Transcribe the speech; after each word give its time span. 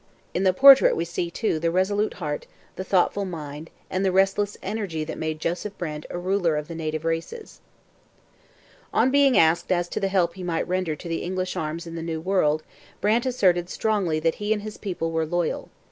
In 0.33 0.41
the 0.43 0.51
portrait 0.51 0.95
we 0.95 1.05
see, 1.05 1.29
too, 1.29 1.59
the 1.59 1.69
resolute 1.69 2.15
heart, 2.15 2.47
the 2.75 2.83
thoughtful 2.83 3.23
mind, 3.23 3.69
and 3.87 4.03
the 4.03 4.11
restless 4.11 4.57
energy 4.63 5.03
that 5.03 5.15
made 5.19 5.39
Joseph 5.39 5.77
Brant 5.77 6.07
a 6.09 6.17
ruler 6.17 6.57
of 6.57 6.67
the 6.67 6.73
native 6.73 7.05
races. 7.05 7.61
On 8.91 9.11
being 9.11 9.37
asked 9.37 9.71
as 9.71 9.87
to 9.89 9.99
the 9.99 10.07
help 10.07 10.33
he 10.33 10.41
might 10.43 10.67
render 10.67 10.95
to 10.95 11.07
the 11.07 11.21
English 11.21 11.55
arms 11.55 11.85
in 11.85 11.93
the 11.93 12.01
New 12.01 12.19
World, 12.19 12.63
Brant 12.99 13.27
asserted 13.27 13.69
strongly 13.69 14.19
that 14.19 14.35
he 14.41 14.51
and 14.51 14.63
his 14.63 14.77
people 14.79 15.11
were 15.11 15.23
loyal. 15.27 15.69